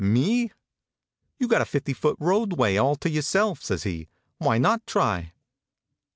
"Me?" 0.03 0.51
You 1.37 1.47
got 1.47 1.61
a 1.61 1.65
fifty 1.65 1.93
foot 1.93 2.17
roadway 2.19 2.75
all 2.75 2.95
to 2.95 3.07
yourself," 3.07 3.61
says 3.61 3.83
he. 3.83 4.09
Why 4.39 4.57
not 4.57 4.87
try? 4.87 5.33